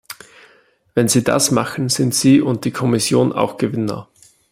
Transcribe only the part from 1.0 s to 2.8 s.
Sie das machen, sind Sie und die